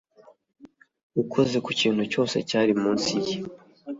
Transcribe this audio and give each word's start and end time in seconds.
Ukoze 1.21 1.57
ku 1.65 1.69
kintu 1.79 2.01
cyose 2.11 2.35
cyari 2.49 2.73
munsi 2.81 3.13
ye 3.25 3.35